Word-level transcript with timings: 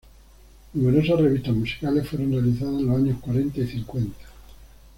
Numerosas 0.73 1.19
revistas 1.21 1.53
musicales 1.55 2.07
fueron 2.09 2.31
realizadas 2.31 2.73
en 2.79 2.87
los 2.87 2.97
años 2.97 3.19
cuarenta 3.21 3.59
y 3.61 3.67
cincuenta. 3.67 4.25